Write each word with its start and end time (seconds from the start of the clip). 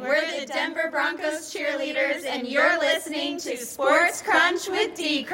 We're 0.00 0.40
the 0.40 0.46
Denver 0.46 0.88
Broncos 0.90 1.52
cheerleaders, 1.52 2.24
and 2.24 2.46
you're 2.46 2.78
listening 2.78 3.38
to 3.38 3.56
Sports 3.56 4.22
Crunch 4.22 4.68
with 4.68 4.94
D. 4.94 5.24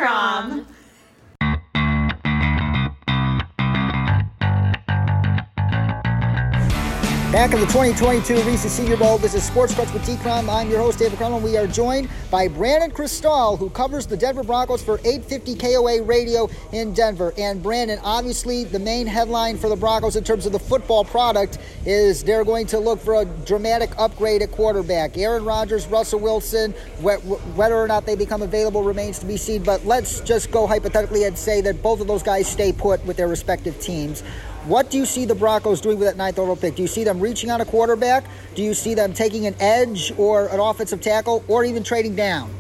Back 7.35 7.53
in 7.53 7.59
the 7.59 7.67
2022 7.67 8.49
Reese's 8.49 8.71
Senior 8.71 8.97
Bowl, 8.97 9.19
this 9.19 9.35
is 9.35 9.43
Sports 9.43 9.75
Crunch 9.75 9.93
with 9.93 10.07
T-Crom. 10.07 10.49
I'm 10.49 10.71
your 10.71 10.79
host, 10.79 11.01
David 11.01 11.19
Crum, 11.19 11.43
we 11.43 11.57
are 11.57 11.67
joined 11.67 12.09
by 12.31 12.47
Brandon 12.47 12.93
Krisztal, 12.93 13.59
who 13.59 13.71
covers 13.71 14.07
the 14.07 14.17
Denver 14.17 14.45
Broncos 14.45 14.85
for 14.85 15.01
850 15.01 15.57
KOA 15.57 16.03
Radio 16.05 16.49
in 16.71 16.95
Denver. 16.95 17.35
And 17.37 17.61
Brandon, 17.61 17.99
obviously, 18.05 18.63
the 18.63 18.79
main 18.79 19.09
headline 19.09 19.59
for 19.59 19.69
the 19.69 19.75
Broncos 19.75 20.15
in 20.15 20.23
terms 20.23 20.47
of 20.47 20.53
the 20.53 20.61
football 20.61 21.05
product 21.05 21.59
is 21.85 22.23
they're 22.23 22.45
going 22.45 22.69
to 22.69 22.79
look 22.79 23.01
for 23.01 23.23
a 23.23 23.25
dramatic 23.25 23.91
upgrade 23.99 24.41
at 24.41 24.53
quarterback. 24.53 25.19
Aaron 25.19 25.45
Rodgers, 25.45 25.89
Russell 25.89 26.21
Wilson, 26.21 26.71
whether 27.01 27.75
or 27.75 27.89
not 27.89 28.07
they 28.07 28.15
become 28.15 28.43
available 28.43 28.85
remains 28.85 29.19
to 29.19 29.27
be 29.27 29.37
seen. 29.37 29.65
But 29.65 29.85
let's 29.85 30.21
just 30.21 30.53
go 30.53 30.69
hypothetically 30.69 31.25
and 31.25 31.37
say 31.37 31.61
that 31.63 31.83
both 31.83 32.01
of 32.01 32.07
those 32.07 32.23
guys 32.23 32.47
stay 32.47 32.71
put 32.71 33.05
with 33.05 33.17
their 33.17 33.27
respective 33.27 33.81
teams. 33.81 34.23
What 34.67 34.91
do 34.91 34.97
you 34.97 35.05
see 35.05 35.27
the 35.27 35.35
Broncos 35.35 35.83
doing 35.83 35.99
with 35.99 36.09
that 36.09 36.17
ninth 36.17 36.39
overall 36.39 36.57
pick? 36.57 36.75
Do 36.75 36.81
you 36.81 36.89
see 36.89 37.05
them 37.05 37.21
reaching 37.21 37.51
on 37.51 37.61
a 37.61 37.67
quarterback? 37.67 38.25
Do 38.55 38.63
you 38.63 38.73
see 38.73 38.95
them 38.95 39.13
taking 39.13 39.47
an 39.47 39.55
edge 39.61 40.11
or 40.17 40.47
an 40.47 40.59
offensive 40.59 41.03
tackle 41.03 41.45
or 41.49 41.65
even 41.65 41.83
trading 41.83 42.17
down? 42.17 42.51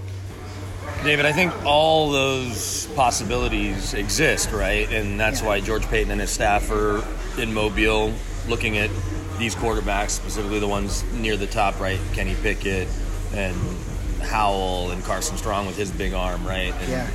David, 1.02 1.24
I 1.24 1.32
think 1.32 1.54
all 1.64 2.10
those 2.10 2.86
possibilities 2.88 3.94
exist, 3.94 4.52
right? 4.52 4.90
And 4.92 5.18
that's 5.18 5.40
yeah. 5.40 5.46
why 5.46 5.60
George 5.60 5.84
Paton 5.84 6.10
and 6.10 6.20
his 6.20 6.28
staff 6.28 6.70
are 6.70 7.02
in 7.38 7.54
Mobile 7.54 8.12
looking 8.48 8.76
at 8.76 8.90
these 9.38 9.54
quarterbacks, 9.54 10.10
specifically 10.10 10.58
the 10.58 10.68
ones 10.68 11.04
near 11.14 11.38
the 11.38 11.46
top, 11.46 11.80
right? 11.80 11.98
Kenny 12.12 12.34
Pickett 12.42 12.86
and 13.32 13.56
Howell 14.20 14.90
and 14.90 15.02
Carson 15.04 15.38
Strong 15.38 15.66
with 15.66 15.76
his 15.78 15.90
big 15.90 16.12
arm, 16.12 16.46
right? 16.46 16.74
And 16.80 16.90
yeah 16.90 17.10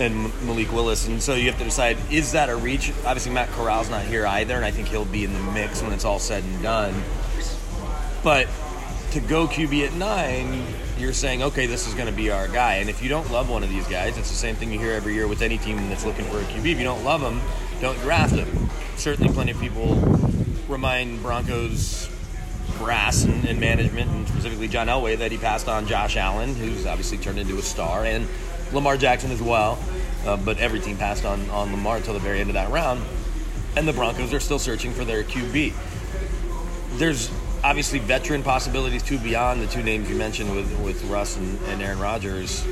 and 0.00 0.32
Malik 0.46 0.72
Willis. 0.72 1.06
And 1.06 1.22
so 1.22 1.34
you 1.34 1.46
have 1.50 1.58
to 1.58 1.64
decide 1.64 1.98
is 2.10 2.32
that 2.32 2.48
a 2.48 2.56
reach? 2.56 2.90
Obviously, 3.04 3.32
Matt 3.32 3.48
Corral's 3.50 3.90
not 3.90 4.04
here 4.04 4.26
either, 4.26 4.56
and 4.56 4.64
I 4.64 4.70
think 4.70 4.88
he'll 4.88 5.04
be 5.04 5.24
in 5.24 5.32
the 5.32 5.52
mix 5.52 5.82
when 5.82 5.92
it's 5.92 6.04
all 6.04 6.18
said 6.18 6.42
and 6.42 6.62
done. 6.62 6.94
But 8.24 8.48
to 9.12 9.20
go 9.20 9.46
QB 9.46 9.88
at 9.88 9.94
nine, 9.94 10.64
you're 10.98 11.12
saying, 11.12 11.42
okay, 11.42 11.66
this 11.66 11.86
is 11.88 11.94
going 11.94 12.06
to 12.06 12.12
be 12.12 12.30
our 12.30 12.48
guy. 12.48 12.76
And 12.76 12.90
if 12.90 13.02
you 13.02 13.08
don't 13.08 13.30
love 13.30 13.48
one 13.48 13.62
of 13.62 13.70
these 13.70 13.86
guys, 13.88 14.18
it's 14.18 14.30
the 14.30 14.36
same 14.36 14.54
thing 14.56 14.72
you 14.72 14.78
hear 14.78 14.92
every 14.92 15.14
year 15.14 15.26
with 15.26 15.42
any 15.42 15.58
team 15.58 15.76
that's 15.88 16.04
looking 16.04 16.24
for 16.26 16.38
a 16.38 16.42
QB. 16.42 16.72
If 16.72 16.78
you 16.78 16.84
don't 16.84 17.04
love 17.04 17.20
them, 17.20 17.40
don't 17.80 17.98
draft 18.00 18.34
them. 18.34 18.68
Certainly, 18.96 19.32
plenty 19.32 19.52
of 19.52 19.60
people 19.60 19.96
remind 20.68 21.22
Broncos 21.22 22.08
brass 22.78 23.24
and, 23.24 23.44
and 23.46 23.60
management, 23.60 24.10
and 24.10 24.28
specifically 24.28 24.68
John 24.68 24.86
Elway, 24.86 25.18
that 25.18 25.32
he 25.32 25.38
passed 25.38 25.68
on 25.68 25.86
Josh 25.86 26.16
Allen, 26.16 26.54
who's 26.54 26.86
obviously 26.86 27.18
turned 27.18 27.38
into 27.38 27.58
a 27.58 27.62
star, 27.62 28.04
and 28.04 28.26
Lamar 28.72 28.96
Jackson 28.96 29.30
as 29.30 29.42
well. 29.42 29.78
Uh, 30.24 30.36
but 30.36 30.58
every 30.58 30.80
team 30.80 30.96
passed 30.96 31.24
on, 31.24 31.48
on 31.50 31.70
Lamar 31.70 31.96
until 31.96 32.14
the 32.14 32.20
very 32.20 32.40
end 32.40 32.50
of 32.50 32.54
that 32.54 32.70
round. 32.70 33.02
And 33.76 33.86
the 33.88 33.92
Broncos 33.92 34.32
are 34.32 34.40
still 34.40 34.58
searching 34.58 34.92
for 34.92 35.04
their 35.04 35.22
QB. 35.22 35.72
There's 36.98 37.30
obviously 37.62 37.98
veteran 37.98 38.42
possibilities 38.42 39.02
too 39.02 39.18
beyond 39.18 39.62
the 39.62 39.66
two 39.66 39.82
names 39.82 40.08
you 40.10 40.16
mentioned 40.16 40.54
with, 40.54 40.78
with 40.80 41.02
Russ 41.04 41.36
and, 41.36 41.58
and 41.68 41.82
Aaron 41.82 41.98
Rodgers. 41.98 42.66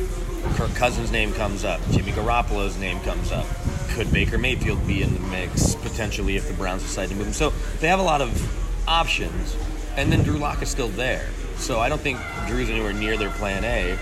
Kirk 0.54 0.74
Cousins' 0.74 1.10
name 1.10 1.32
comes 1.34 1.64
up. 1.64 1.80
Jimmy 1.90 2.12
Garoppolo's 2.12 2.78
name 2.78 3.00
comes 3.00 3.32
up. 3.32 3.46
Could 3.90 4.12
Baker 4.12 4.38
Mayfield 4.38 4.86
be 4.86 5.02
in 5.02 5.14
the 5.14 5.20
mix 5.20 5.74
potentially 5.76 6.36
if 6.36 6.46
the 6.48 6.54
Browns 6.54 6.82
decide 6.82 7.08
to 7.10 7.14
move 7.14 7.28
him? 7.28 7.32
So 7.32 7.52
they 7.80 7.88
have 7.88 8.00
a 8.00 8.04
lot 8.04 8.20
of 8.20 8.88
options. 8.88 9.56
And 9.96 10.12
then 10.12 10.22
Drew 10.22 10.38
Lock 10.38 10.62
is 10.62 10.68
still 10.68 10.88
there. 10.88 11.28
So 11.56 11.80
I 11.80 11.88
don't 11.88 12.00
think 12.00 12.18
Drew's 12.46 12.70
anywhere 12.70 12.92
near 12.92 13.16
their 13.16 13.30
plan 13.30 13.64
A. 13.64 13.98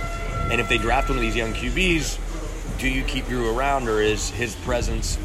And 0.51 0.61
if 0.61 0.69
they 0.69 0.79
draft 0.79 1.09
one 1.09 1.19
of 1.19 1.23
these 1.23 1.37
young 1.37 1.53
QBs, 1.53 2.79
do 2.79 2.89
you 2.89 3.03
keep 3.05 3.27
Drew 3.27 3.57
around, 3.57 3.89
or 3.89 4.01
is 4.01 4.31
his 4.31 4.55
presence 4.57 5.19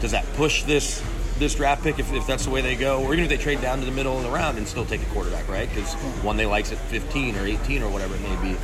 does 0.00 0.10
that 0.10 0.26
push 0.34 0.62
this 0.64 1.02
this 1.38 1.54
draft 1.54 1.82
pick 1.82 1.98
if, 1.98 2.12
if 2.14 2.26
that's 2.26 2.44
the 2.44 2.50
way 2.50 2.62
they 2.62 2.76
go, 2.76 3.02
or 3.02 3.12
even 3.12 3.24
if 3.24 3.28
they 3.28 3.36
trade 3.36 3.60
down 3.60 3.78
to 3.80 3.84
the 3.84 3.92
middle 3.92 4.16
of 4.16 4.22
the 4.22 4.30
round 4.30 4.56
and 4.56 4.66
still 4.66 4.86
take 4.86 5.02
a 5.02 5.06
quarterback, 5.06 5.46
right? 5.48 5.68
Because 5.68 5.92
one 6.22 6.38
they 6.38 6.46
likes 6.46 6.72
at 6.72 6.78
15 6.78 7.36
or 7.36 7.44
18 7.44 7.82
or 7.82 7.90
whatever 7.90 8.14
it 8.14 8.22
may 8.22 8.52
be. 8.52 8.56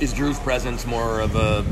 Is 0.00 0.12
Drew's 0.12 0.38
presence 0.38 0.86
more 0.86 1.20
of 1.20 1.36
a 1.36 1.64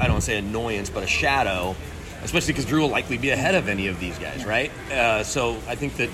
I 0.00 0.04
don't 0.04 0.12
want 0.12 0.24
to 0.24 0.30
say 0.30 0.38
annoyance, 0.38 0.88
but 0.88 1.02
a 1.02 1.06
shadow, 1.06 1.76
especially 2.22 2.54
because 2.54 2.64
Drew 2.64 2.80
will 2.80 2.88
likely 2.88 3.18
be 3.18 3.30
ahead 3.30 3.54
of 3.54 3.68
any 3.68 3.86
of 3.86 4.00
these 4.00 4.18
guys, 4.18 4.46
right? 4.46 4.70
Uh, 4.90 5.22
so 5.22 5.56
I 5.68 5.74
think 5.74 5.96
that 5.96 6.08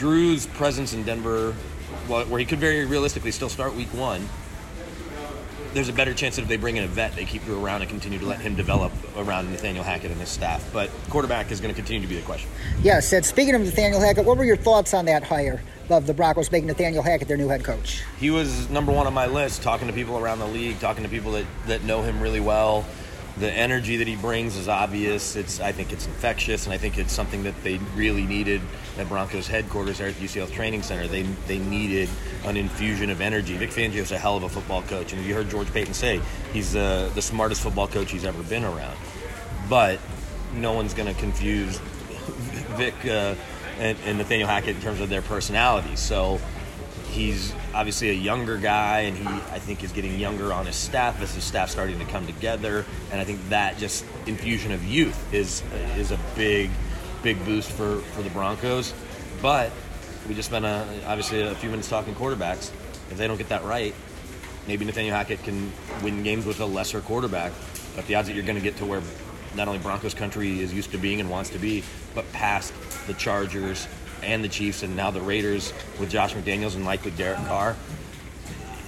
Drew's 0.00 0.46
presence 0.46 0.94
in 0.94 1.02
Denver 1.02 1.52
where 2.08 2.38
he 2.38 2.46
could 2.46 2.58
very 2.58 2.86
realistically 2.86 3.30
still 3.30 3.50
start 3.50 3.74
week 3.74 3.92
one, 3.92 4.26
there's 5.74 5.90
a 5.90 5.92
better 5.92 6.14
chance 6.14 6.36
that 6.36 6.42
if 6.42 6.48
they 6.48 6.56
bring 6.56 6.78
in 6.78 6.84
a 6.84 6.88
vet, 6.88 7.14
they 7.14 7.26
keep 7.26 7.46
you 7.46 7.62
around 7.62 7.82
and 7.82 7.90
continue 7.90 8.18
to 8.18 8.24
let 8.24 8.40
him 8.40 8.56
develop 8.56 8.92
around 9.18 9.50
Nathaniel 9.50 9.84
Hackett 9.84 10.10
and 10.10 10.18
his 10.18 10.30
staff. 10.30 10.66
But 10.72 10.88
quarterback 11.10 11.50
is 11.50 11.60
going 11.60 11.72
to 11.72 11.76
continue 11.76 12.00
to 12.00 12.08
be 12.08 12.16
the 12.16 12.24
question. 12.24 12.48
Yes, 12.82 13.12
and 13.12 13.22
speaking 13.26 13.54
of 13.54 13.60
Nathaniel 13.60 14.00
Hackett, 14.00 14.24
what 14.24 14.38
were 14.38 14.44
your 14.44 14.56
thoughts 14.56 14.94
on 14.94 15.04
that 15.04 15.22
hire 15.22 15.62
of 15.90 16.06
the 16.06 16.14
Broncos 16.14 16.50
making 16.50 16.68
Nathaniel 16.68 17.02
Hackett 17.02 17.28
their 17.28 17.36
new 17.36 17.48
head 17.48 17.62
coach? 17.62 18.02
He 18.18 18.30
was 18.30 18.70
number 18.70 18.92
one 18.92 19.06
on 19.06 19.12
my 19.12 19.26
list, 19.26 19.62
talking 19.62 19.86
to 19.86 19.92
people 19.92 20.16
around 20.16 20.38
the 20.38 20.48
league, 20.48 20.80
talking 20.80 21.04
to 21.04 21.10
people 21.10 21.32
that, 21.32 21.44
that 21.66 21.84
know 21.84 22.00
him 22.00 22.22
really 22.22 22.40
well 22.40 22.86
the 23.40 23.50
energy 23.50 23.96
that 23.96 24.06
he 24.06 24.16
brings 24.16 24.56
is 24.56 24.68
obvious. 24.68 25.34
It's 25.34 25.60
I 25.60 25.72
think 25.72 25.92
it's 25.92 26.06
infectious, 26.06 26.66
and 26.66 26.74
I 26.74 26.78
think 26.78 26.98
it's 26.98 27.12
something 27.12 27.42
that 27.44 27.60
they 27.64 27.78
really 27.96 28.24
needed 28.24 28.60
at 28.98 29.08
Broncos 29.08 29.46
headquarters 29.46 29.98
there 29.98 30.08
at 30.08 30.14
the 30.14 30.24
UCHealth 30.26 30.52
Training 30.52 30.82
Center. 30.82 31.08
They 31.08 31.22
they 31.48 31.58
needed 31.58 32.08
an 32.44 32.56
infusion 32.56 33.10
of 33.10 33.20
energy. 33.20 33.56
Vic 33.56 33.70
Fangio's 33.70 34.12
a 34.12 34.18
hell 34.18 34.36
of 34.36 34.42
a 34.42 34.48
football 34.48 34.82
coach, 34.82 35.12
and 35.12 35.24
you 35.24 35.34
heard 35.34 35.48
George 35.48 35.72
Paton 35.72 35.94
say 35.94 36.20
he's 36.52 36.76
uh, 36.76 37.10
the 37.14 37.22
smartest 37.22 37.62
football 37.62 37.88
coach 37.88 38.10
he's 38.10 38.24
ever 38.24 38.42
been 38.42 38.64
around. 38.64 38.96
But 39.68 39.98
no 40.54 40.72
one's 40.72 40.94
going 40.94 41.12
to 41.12 41.18
confuse 41.18 41.78
Vic 42.76 42.94
uh, 43.06 43.34
and, 43.78 43.96
and 44.04 44.18
Nathaniel 44.18 44.48
Hackett 44.48 44.76
in 44.76 44.82
terms 44.82 45.00
of 45.00 45.08
their 45.08 45.22
personalities. 45.22 46.00
So 46.00 46.40
he's 47.10 47.54
obviously 47.74 48.10
a 48.10 48.14
younger 48.14 48.56
guy, 48.56 49.00
and 49.00 49.16
he 49.16 49.26
I 49.26 49.58
think 49.58 49.84
is 49.84 49.92
getting 49.92 50.18
younger 50.18 50.52
on 50.52 50.66
his 50.66 50.76
staff 50.76 51.20
as 51.20 51.34
his 51.34 51.44
staff 51.44 51.70
starting 51.70 51.98
to 51.98 52.04
come 52.06 52.26
together. 52.26 52.84
And 53.10 53.20
I 53.20 53.24
think 53.24 53.48
that 53.48 53.78
just 53.78 54.04
infusion 54.26 54.72
of 54.72 54.84
youth 54.84 55.32
is 55.34 55.62
is 55.96 56.10
a 56.10 56.18
big 56.36 56.70
big 57.22 57.44
boost 57.44 57.70
for 57.70 57.98
for 57.98 58.22
the 58.22 58.30
Broncos. 58.30 58.94
But 59.42 59.72
we 60.28 60.34
just 60.34 60.48
spent 60.48 60.64
a, 60.64 60.86
obviously 61.06 61.42
a 61.42 61.54
few 61.54 61.70
minutes 61.70 61.88
talking 61.88 62.14
quarterbacks. 62.14 62.70
If 63.10 63.16
they 63.16 63.26
don't 63.26 63.38
get 63.38 63.48
that 63.48 63.64
right, 63.64 63.94
maybe 64.66 64.84
Nathaniel 64.84 65.14
Hackett 65.14 65.42
can 65.42 65.72
win 66.02 66.22
games 66.22 66.46
with 66.46 66.60
a 66.60 66.66
lesser 66.66 67.00
quarterback. 67.00 67.52
But 67.96 68.06
the 68.06 68.14
odds 68.14 68.28
that 68.28 68.34
you're 68.34 68.44
going 68.44 68.58
to 68.58 68.62
get 68.62 68.76
to 68.76 68.86
where 68.86 69.02
not 69.56 69.66
only 69.66 69.80
Broncos 69.80 70.14
country 70.14 70.60
is 70.60 70.72
used 70.72 70.92
to 70.92 70.98
being 70.98 71.20
and 71.20 71.28
wants 71.28 71.50
to 71.50 71.58
be, 71.58 71.82
but 72.14 72.30
past 72.32 72.72
the 73.06 73.14
Chargers 73.14 73.88
and 74.22 74.42
the 74.44 74.48
Chiefs, 74.48 74.82
and 74.82 74.96
now 74.96 75.10
the 75.10 75.20
Raiders 75.20 75.72
with 75.98 76.10
Josh 76.10 76.34
McDaniels 76.34 76.76
and 76.76 76.84
likely 76.84 77.10
Derek 77.12 77.38
Carr. 77.46 77.76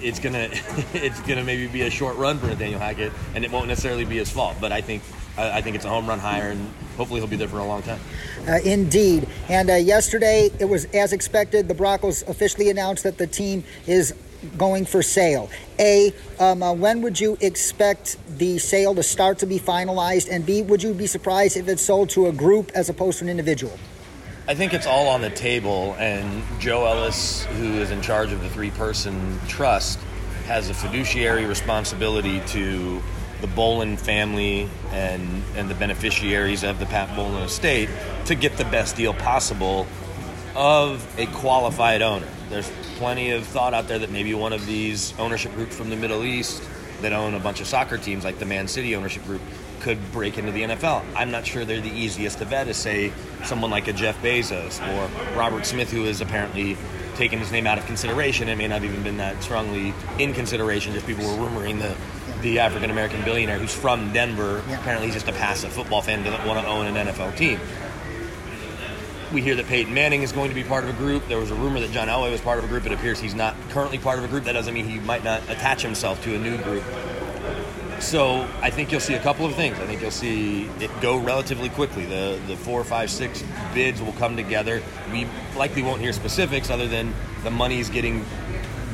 It's 0.00 0.18
gonna, 0.18 0.48
it's 0.94 1.20
gonna 1.20 1.44
maybe 1.44 1.68
be 1.68 1.82
a 1.82 1.90
short 1.90 2.16
run 2.16 2.38
for 2.38 2.46
Nathaniel 2.46 2.80
Hackett, 2.80 3.12
and 3.34 3.44
it 3.44 3.50
won't 3.50 3.68
necessarily 3.68 4.04
be 4.04 4.16
his 4.16 4.30
fault. 4.30 4.56
But 4.60 4.72
I 4.72 4.80
think, 4.80 5.02
I 5.36 5.60
think 5.62 5.76
it's 5.76 5.84
a 5.84 5.88
home 5.88 6.06
run 6.06 6.18
hire, 6.18 6.50
and 6.50 6.72
hopefully 6.96 7.20
he'll 7.20 7.28
be 7.28 7.36
there 7.36 7.48
for 7.48 7.58
a 7.58 7.66
long 7.66 7.82
time. 7.82 8.00
Uh, 8.48 8.58
indeed. 8.64 9.28
And 9.48 9.70
uh, 9.70 9.74
yesterday, 9.74 10.50
it 10.58 10.64
was 10.64 10.86
as 10.86 11.12
expected. 11.12 11.68
The 11.68 11.74
Broncos 11.74 12.22
officially 12.22 12.70
announced 12.70 13.04
that 13.04 13.18
the 13.18 13.26
team 13.26 13.64
is 13.86 14.14
going 14.56 14.84
for 14.84 15.02
sale. 15.02 15.50
A, 15.78 16.12
um, 16.38 16.62
uh, 16.62 16.72
when 16.72 17.02
would 17.02 17.20
you 17.20 17.36
expect 17.40 18.16
the 18.38 18.58
sale 18.58 18.94
to 18.94 19.02
start 19.02 19.38
to 19.38 19.46
be 19.46 19.58
finalized? 19.58 20.28
And 20.30 20.44
B, 20.44 20.62
would 20.62 20.82
you 20.82 20.94
be 20.94 21.06
surprised 21.06 21.56
if 21.56 21.68
it's 21.68 21.82
sold 21.82 22.10
to 22.10 22.26
a 22.26 22.32
group 22.32 22.70
as 22.74 22.88
opposed 22.88 23.18
to 23.18 23.24
an 23.24 23.30
individual? 23.30 23.78
I 24.48 24.56
think 24.56 24.74
it's 24.74 24.88
all 24.88 25.06
on 25.06 25.20
the 25.20 25.30
table, 25.30 25.94
and 26.00 26.42
Joe 26.58 26.84
Ellis, 26.84 27.44
who 27.44 27.74
is 27.74 27.92
in 27.92 28.02
charge 28.02 28.32
of 28.32 28.40
the 28.40 28.48
three 28.48 28.72
person 28.72 29.38
trust, 29.46 30.00
has 30.46 30.68
a 30.68 30.74
fiduciary 30.74 31.44
responsibility 31.44 32.40
to 32.48 33.00
the 33.40 33.46
Bowlen 33.46 33.96
family 33.96 34.68
and, 34.90 35.44
and 35.54 35.70
the 35.70 35.76
beneficiaries 35.76 36.64
of 36.64 36.80
the 36.80 36.86
Pat 36.86 37.14
Bowlen 37.14 37.44
estate 37.44 37.88
to 38.26 38.34
get 38.34 38.56
the 38.56 38.64
best 38.64 38.96
deal 38.96 39.14
possible 39.14 39.86
of 40.56 41.06
a 41.20 41.26
qualified 41.26 42.02
owner. 42.02 42.28
There's 42.50 42.70
plenty 42.96 43.30
of 43.30 43.46
thought 43.46 43.74
out 43.74 43.86
there 43.86 44.00
that 44.00 44.10
maybe 44.10 44.34
one 44.34 44.52
of 44.52 44.66
these 44.66 45.16
ownership 45.20 45.54
groups 45.54 45.76
from 45.76 45.88
the 45.88 45.96
Middle 45.96 46.24
East 46.24 46.64
that 47.00 47.12
own 47.12 47.34
a 47.34 47.40
bunch 47.40 47.60
of 47.60 47.68
soccer 47.68 47.96
teams, 47.96 48.24
like 48.24 48.40
the 48.40 48.44
Man 48.44 48.66
City 48.66 48.96
ownership 48.96 49.24
group, 49.24 49.40
could 49.82 50.12
break 50.12 50.38
into 50.38 50.52
the 50.52 50.62
NFL. 50.62 51.04
I'm 51.16 51.30
not 51.30 51.44
sure 51.44 51.64
they're 51.64 51.80
the 51.80 51.90
easiest 51.90 52.38
to 52.38 52.44
vet 52.44 52.68
as, 52.68 52.76
say, 52.76 53.12
someone 53.44 53.70
like 53.70 53.88
a 53.88 53.92
Jeff 53.92 54.20
Bezos 54.22 54.80
or 54.80 55.36
Robert 55.36 55.66
Smith, 55.66 55.90
who 55.90 56.04
has 56.04 56.20
apparently 56.20 56.76
taken 57.16 57.38
his 57.40 57.50
name 57.50 57.66
out 57.66 57.78
of 57.78 57.86
consideration. 57.86 58.48
It 58.48 58.56
may 58.56 58.68
not 58.68 58.82
have 58.82 58.90
even 58.90 59.02
been 59.02 59.16
that 59.18 59.42
strongly 59.42 59.92
in 60.18 60.32
consideration. 60.32 60.92
Just 60.92 61.06
people 61.06 61.24
were 61.24 61.48
rumoring 61.48 61.78
the 61.80 61.94
the 62.42 62.58
African 62.58 62.90
American 62.90 63.22
billionaire 63.24 63.58
who's 63.58 63.74
from 63.74 64.12
Denver. 64.12 64.62
Yeah. 64.68 64.80
Apparently, 64.80 65.06
he's 65.08 65.14
just 65.14 65.28
a 65.28 65.32
passive 65.32 65.72
football 65.72 66.00
fan, 66.02 66.24
doesn't 66.24 66.46
want 66.46 66.64
to 66.64 66.66
own 66.70 66.86
an 66.86 67.06
NFL 67.08 67.36
team. 67.36 67.58
we 69.32 69.42
hear 69.42 69.54
that 69.56 69.66
Peyton 69.66 69.92
Manning 69.94 70.22
is 70.22 70.32
going 70.32 70.48
to 70.48 70.54
be 70.54 70.62
part 70.64 70.84
of 70.84 70.90
a 70.90 70.94
group. 70.94 71.26
There 71.28 71.38
was 71.38 71.50
a 71.50 71.54
rumor 71.54 71.80
that 71.80 71.90
John 71.90 72.08
Elway 72.08 72.30
was 72.30 72.40
part 72.40 72.58
of 72.58 72.64
a 72.64 72.68
group. 72.68 72.86
It 72.86 72.92
appears 72.92 73.18
he's 73.18 73.34
not 73.34 73.56
currently 73.70 73.98
part 73.98 74.18
of 74.18 74.24
a 74.24 74.28
group. 74.28 74.44
That 74.44 74.52
doesn't 74.52 74.74
mean 74.74 74.86
he 74.86 74.98
might 75.00 75.24
not 75.24 75.42
attach 75.48 75.82
himself 75.82 76.22
to 76.24 76.34
a 76.34 76.38
new 76.38 76.56
group. 76.58 76.84
So 78.02 78.48
I 78.60 78.68
think 78.68 78.90
you'll 78.90 79.00
see 79.00 79.14
a 79.14 79.22
couple 79.22 79.46
of 79.46 79.54
things. 79.54 79.78
I 79.78 79.86
think 79.86 80.02
you'll 80.02 80.10
see 80.10 80.64
it 80.80 80.90
go 81.00 81.16
relatively 81.16 81.68
quickly. 81.70 82.04
The 82.04 82.38
the 82.48 82.56
four, 82.56 82.82
five, 82.84 83.10
six 83.10 83.42
bids 83.72 84.02
will 84.02 84.12
come 84.14 84.36
together. 84.36 84.82
We 85.12 85.26
likely 85.56 85.82
won't 85.82 86.00
hear 86.00 86.12
specifics 86.12 86.68
other 86.68 86.88
than 86.88 87.14
the 87.44 87.50
money's 87.50 87.88
getting 87.88 88.24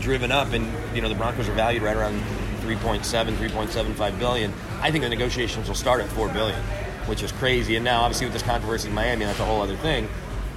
driven 0.00 0.30
up, 0.30 0.52
and 0.52 0.70
you 0.94 1.00
know 1.00 1.08
the 1.08 1.14
Broncos 1.14 1.48
are 1.48 1.54
valued 1.54 1.82
right 1.82 1.96
around 1.96 2.20
3.7, 2.60 3.00
3.75 3.02 4.18
billion. 4.18 4.52
I 4.82 4.90
think 4.90 5.02
the 5.02 5.10
negotiations 5.10 5.68
will 5.68 5.74
start 5.74 6.02
at 6.02 6.08
four 6.10 6.28
billion, 6.28 6.62
which 7.06 7.22
is 7.22 7.32
crazy. 7.32 7.76
And 7.76 7.84
now, 7.84 8.02
obviously, 8.02 8.26
with 8.26 8.34
this 8.34 8.42
controversy 8.42 8.88
in 8.88 8.94
Miami, 8.94 9.24
that's 9.24 9.40
a 9.40 9.44
whole 9.44 9.62
other 9.62 9.76
thing. 9.76 10.06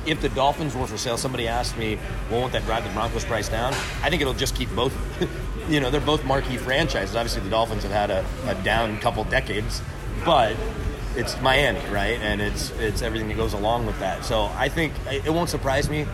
If 0.06 0.22
the 0.22 0.30
Dolphins 0.30 0.76
were 0.76 0.88
for 0.88 0.98
sale, 0.98 1.18
somebody 1.18 1.48
asked 1.48 1.78
me, 1.78 2.00
well, 2.30 2.42
won't 2.42 2.54
that 2.54 2.66
drive 2.66 2.84
the 2.84 2.90
Broncos 2.92 3.24
price 3.24 3.50
down? 3.50 3.74
I 4.02 4.10
think 4.10 4.22
it'll 4.22 4.34
just 4.34 4.56
keep 4.56 4.70
both 4.76 4.94
you 5.70 5.80
know, 5.80 5.90
they're 5.90 6.02
both 6.02 6.24
marquee 6.26 6.58
franchises. 6.58 7.16
Obviously, 7.16 7.42
the 7.42 7.50
Dolphins 7.50 7.84
have 7.84 7.92
had 7.92 8.12
a, 8.12 8.26
a 8.48 8.56
down 8.64 8.98
couple 9.00 9.24
decades, 9.26 9.82
but 10.26 10.56
it's 11.16 11.40
Miami, 11.42 11.80
right? 11.90 12.20
And 12.20 12.42
it's 12.42 12.72
it's 12.72 13.02
everything 13.02 13.28
that 13.30 13.38
goes 13.38 13.54
along 13.54 13.86
with 13.86 14.00
that. 14.00 14.26
So 14.26 14.46
I 14.56 14.70
think 14.70 14.94
it 15.08 15.30
won't 15.30 15.50
surprise 15.50 15.90
me 15.90 16.06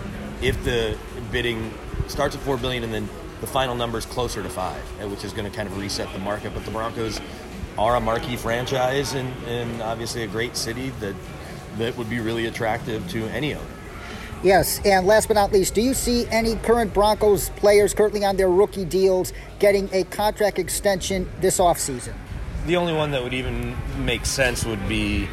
if 0.42 0.63
the 0.63 0.98
bidding 1.31 1.74
starts 2.07 2.36
at 2.36 2.42
four 2.42 2.57
billion 2.57 2.83
and 2.83 2.94
then 2.94 3.10
the 3.42 3.48
final 3.48 3.75
number 3.75 3.98
is 3.98 4.06
closer 4.06 4.42
to 4.42 4.50
five, 4.50 4.81
eh, 5.00 5.06
which 5.06 5.24
is 5.24 5.33
going 5.33 5.50
to 5.50 5.56
kind 5.56 5.68
of 5.68 5.78
reset 5.78 6.12
the 6.13 6.19
market. 6.19 6.54
But 6.54 6.66
the 6.66 6.72
Broncos 6.72 7.19
are 7.78 7.95
a 7.95 8.00
marquee 8.00 8.38
franchise 8.38 9.13
and, 9.13 9.31
and 9.48 9.81
obviously 9.83 10.24
a 10.24 10.28
great 10.28 10.57
city 10.57 10.90
that 11.00 11.16
that 11.78 11.95
would 11.95 12.10
be 12.10 12.19
really 12.19 12.48
attractive 12.48 13.07
to 13.10 13.25
any 13.25 13.54
owner. 13.54 13.66
Yes, 14.44 14.80
and 14.86 15.07
last 15.07 15.28
but 15.28 15.34
not 15.34 15.51
least, 15.51 15.74
do 15.74 15.81
you 15.81 15.95
see 15.95 16.28
any 16.28 16.56
current 16.57 16.94
Broncos 16.94 17.50
players 17.50 17.94
currently 17.94 18.24
on 18.24 18.38
their 18.38 18.50
rookie 18.50 18.86
deals 18.86 19.34
getting 19.57 19.89
a 19.92 20.04
contract 20.04 20.60
extension 20.60 21.30
this 21.42 21.57
offseason? 21.57 22.13
The 22.68 22.75
only 22.75 22.94
one 22.94 23.12
that 23.12 23.24
would 23.24 23.34
even 23.34 23.75
make 24.06 24.25
sense 24.25 24.63
would 24.63 24.88
be 24.88 25.28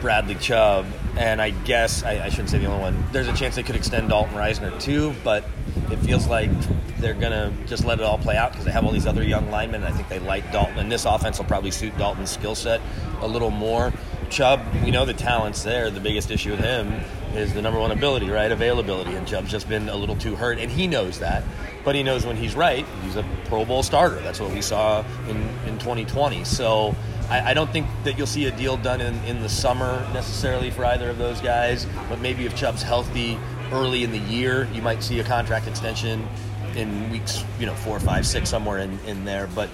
Bradley 0.00 0.36
Chubb, 0.36 0.86
and 1.16 1.40
I 1.40 1.50
guess 1.50 2.04
I, 2.04 2.26
I, 2.26 2.28
shouldn't 2.28 2.50
say 2.50 2.58
the 2.58 2.66
only 2.66 2.80
one. 2.80 3.04
There's 3.10 3.28
a 3.28 3.34
chance 3.34 3.56
they 3.56 3.62
could 3.62 3.76
extend 3.76 4.08
Dalton 4.08 4.34
Risner 4.34 4.78
too, 4.80 5.14
but 5.24 5.44
it 5.90 5.96
feels 5.96 6.26
like 6.26 6.50
they're 6.98 7.14
gonna 7.14 7.52
just 7.66 7.84
let 7.84 7.98
it 7.98 8.04
all 8.04 8.18
play 8.18 8.36
out 8.36 8.52
because 8.52 8.64
they 8.64 8.72
have 8.72 8.84
all 8.84 8.92
these 8.92 9.06
other 9.06 9.22
young 9.22 9.50
linemen. 9.50 9.82
And 9.82 9.92
I 9.92 9.96
think 9.96 10.08
they 10.08 10.18
like 10.20 10.50
Dalton, 10.52 10.78
and 10.78 10.90
this 10.90 11.04
offense 11.04 11.38
will 11.38 11.46
probably 11.46 11.70
suit 11.70 11.96
Dalton's 11.98 12.30
skill 12.30 12.54
set 12.54 12.80
a 13.20 13.26
little 13.26 13.50
more. 13.50 13.92
Chubb, 14.28 14.60
we 14.84 14.90
know 14.90 15.04
the 15.04 15.14
talent's 15.14 15.62
there. 15.62 15.90
The 15.90 16.00
biggest 16.00 16.30
issue 16.30 16.50
with 16.52 16.60
him 16.60 17.02
is 17.34 17.52
the 17.52 17.62
number 17.62 17.80
one 17.80 17.90
ability, 17.90 18.30
right? 18.30 18.50
Availability. 18.50 19.14
And 19.14 19.26
Chubb's 19.26 19.50
just 19.50 19.68
been 19.68 19.88
a 19.88 19.96
little 19.96 20.16
too 20.16 20.36
hurt, 20.36 20.58
and 20.58 20.70
he 20.70 20.86
knows 20.86 21.18
that. 21.20 21.42
But 21.84 21.94
he 21.94 22.02
knows 22.02 22.24
when 22.24 22.36
he's 22.36 22.54
right, 22.54 22.86
he's 23.02 23.16
a 23.16 23.24
Pro 23.46 23.64
Bowl 23.64 23.82
starter. 23.82 24.20
That's 24.20 24.40
what 24.40 24.52
we 24.52 24.62
saw 24.62 25.04
in, 25.28 25.36
in 25.66 25.78
2020. 25.78 26.44
So 26.44 26.94
I, 27.28 27.50
I 27.50 27.54
don't 27.54 27.70
think 27.70 27.86
that 28.04 28.16
you'll 28.16 28.26
see 28.26 28.46
a 28.46 28.56
deal 28.56 28.76
done 28.76 29.00
in, 29.00 29.14
in 29.24 29.42
the 29.42 29.48
summer 29.48 30.06
necessarily 30.12 30.70
for 30.70 30.84
either 30.84 31.10
of 31.10 31.18
those 31.18 31.40
guys. 31.40 31.86
But 32.08 32.20
maybe 32.20 32.46
if 32.46 32.54
Chubb's 32.54 32.82
healthy 32.82 33.38
early 33.72 34.04
in 34.04 34.12
the 34.12 34.18
year, 34.18 34.68
you 34.72 34.82
might 34.82 35.02
see 35.02 35.18
a 35.20 35.24
contract 35.24 35.66
extension 35.66 36.28
in 36.76 37.10
weeks, 37.10 37.44
you 37.58 37.66
know, 37.66 37.74
four, 37.74 37.98
five, 38.00 38.26
six, 38.26 38.48
somewhere 38.48 38.78
in, 38.78 38.98
in 39.00 39.24
there. 39.24 39.48
But 39.54 39.68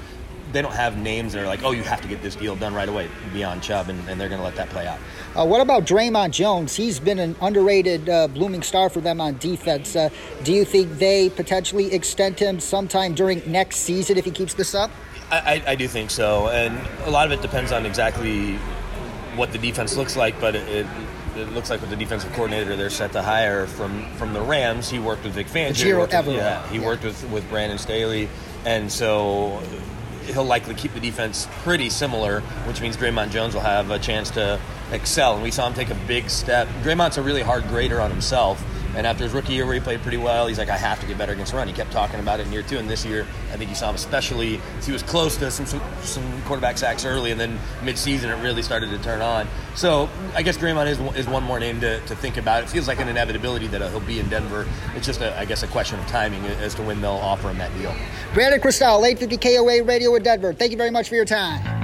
they 0.53 0.62
don't 0.62 0.75
have 0.75 0.97
names 0.97 1.33
that 1.33 1.43
are 1.43 1.47
like, 1.47 1.62
oh, 1.62 1.73
you 1.73 1.83
have 1.83 2.00
to 2.00 2.09
get 2.09 2.23
this 2.23 2.35
deal 2.35 2.56
done 2.56 2.75
right 2.75 2.89
away 2.89 3.09
beyond 3.33 3.62
Chubb, 3.62 3.89
and, 3.89 4.09
and 4.09 4.21
they're 4.21 4.29
going 4.29 4.41
to 4.41 4.45
let 4.45 4.56
that 4.56 4.71
play 4.71 4.87
out. 4.87 4.99
Uh, 5.37 5.45
what 5.45 5.61
about 5.61 5.85
Dre'Mont 5.85 6.31
Jones? 6.31 6.75
He's 6.75 6.99
been 6.99 7.19
an 7.19 7.37
underrated 7.41 8.09
uh, 8.09 8.29
blooming 8.29 8.62
star 8.62 8.89
for 8.89 9.00
them 9.00 9.21
on 9.21 9.37
defense. 9.39 9.95
Uh, 9.95 10.09
do 10.45 10.53
you 10.53 10.65
think 10.65 10.99
they 10.99 11.31
potentially 11.31 11.93
extend 11.93 12.39
him 12.39 12.61
sometime 12.61 13.15
during 13.15 13.43
next 13.50 13.79
season 13.79 14.17
if 14.17 14.25
he 14.25 14.31
keeps 14.31 14.55
this 14.55 14.75
up? 14.75 14.91
I, 15.31 15.39
I, 15.39 15.73
I 15.73 15.75
do 15.75 15.87
think 15.87 16.11
so, 16.11 16.49
and 16.49 16.79
a 17.05 17.11
lot 17.11 17.27
of 17.27 17.33
it 17.33 17.43
depends 17.43 17.73
on 17.73 17.85
exactly 17.85 18.56
what 19.37 19.53
the 19.53 19.59
defense 19.59 19.97
looks 19.97 20.17
like, 20.17 20.41
but 20.41 20.56
it, 20.56 20.87
it 21.37 21.53
looks 21.53 21.71
like 21.71 21.81
with 21.81 21.91
the 21.91 21.97
defensive 21.97 22.33
coordinator 22.33 22.77
they're 22.77 22.91
set 22.91 23.12
to 23.12 23.23
hire 23.23 23.67
from 23.67 24.11
from 24.17 24.33
the 24.33 24.41
Rams. 24.41 24.89
He 24.89 24.99
worked 24.99 25.25
with 25.25 25.35
Vic 25.35 25.47
Fangio. 25.47 25.77
yeah, 26.37 26.67
he 26.69 26.79
yeah. 26.79 26.85
worked 26.85 27.05
with 27.05 27.23
with 27.31 27.49
Brandon 27.49 27.79
Staley, 27.79 28.29
and 28.65 28.91
so 28.91 29.62
he'll 30.29 30.45
likely 30.45 30.75
keep 30.75 30.95
the 30.95 31.01
defense 31.01 31.49
pretty 31.63 31.91
similar, 31.91 32.41
which 32.67 32.81
means 32.81 32.97
Dre'Mont 32.97 33.31
Jones 33.31 33.55
will 33.55 33.63
have 33.63 33.91
a 33.91 33.99
chance 33.99 34.31
to 34.33 34.61
excel. 34.93 35.35
And 35.35 35.43
we 35.43 35.51
saw 35.51 35.67
him 35.67 35.75
take 35.75 35.91
a 35.91 35.99
big 36.07 36.31
step. 36.31 36.69
Dre'Mont's 36.83 37.19
a 37.19 37.23
really 37.23 37.43
hard 37.43 37.67
grader 37.69 38.01
on 38.01 38.11
himself. 38.11 38.63
And 38.94 39.06
after 39.06 39.25
his 39.25 39.32
rookie 39.32 39.52
year 39.52 39.64
where 39.64 39.75
he 39.75 39.81
played 39.81 40.00
pretty 40.02 40.17
well, 40.17 40.46
he's 40.46 40.58
like, 40.58 40.69
I 40.69 40.76
have 40.76 41.00
to 41.00 41.06
get 41.06 41.19
better 41.19 41.32
against 41.32 41.52
the 41.52 41.58
run. 41.58 41.69
He 41.69 41.75
kept 41.75 41.93
talking 41.93 42.20
about 42.20 42.40
it 42.40 42.46
in 42.46 42.52
year 42.52 42.62
two. 42.62 42.79
And 42.79 42.88
this 42.88 43.05
year, 43.05 43.26
I 43.52 43.56
think 43.56 43.70
you 43.70 43.76
saw 43.76 43.90
him 43.90 43.94
especially, 43.94 44.61
he 44.82 44.93
was 44.93 45.02
close 45.02 45.37
to 45.38 45.50
some, 45.50 45.67
some 46.02 46.43
quarterback 46.43 46.79
sacks 46.79 47.05
early, 47.05 47.31
and 47.31 47.40
then 47.40 47.58
mid-season 47.82 48.31
it 48.31 48.43
really 48.43 48.62
started 48.62 48.90
to 48.90 48.99
turn 48.99 49.20
on. 49.20 49.46
So 49.75 50.08
I 50.35 50.43
guess 50.43 50.56
Dre'Mont 50.56 50.87
is, 50.87 50.99
is 51.17 51.26
one 51.26 51.43
more 51.43 51.61
name 51.61 51.81
to, 51.81 52.00
to 52.00 52.17
think 52.17 52.37
about. 52.37 52.64
It 52.64 52.69
feels 52.69 52.88
like 52.88 53.00
an 53.00 53.08
inevitability 53.08 53.67
that 53.69 53.82
uh, 53.82 53.88
he'll 53.90 54.00
be 54.00 54.20
in 54.20 54.29
Denver. 54.29 54.67
It's 54.94 55.06
just, 55.06 55.20
a, 55.20 55.38
I 55.38 55.44
guess, 55.44 55.62
a 55.62 55.69
question 55.69 55.99
of 55.99 56.06
timing 56.06 56.44
as 56.46 56.75
to 56.76 56.82
when 56.82 57.00
they'll 57.00 57.12
offer 57.12 57.49
him 57.49 57.58
that 57.58 57.76
deal. 57.79 57.94
Brandon 58.34 58.61
Krisztal, 58.61 59.06
850 59.06 59.37
KOA 59.37 59.82
Radio 59.84 60.14
in 60.14 60.23
Denver. 60.23 60.52
Thank 60.52 60.73
you 60.73 60.79
very 60.79 60.91
much 60.91 61.08
for 61.08 61.14
your 61.14 61.25
time. 61.25 61.78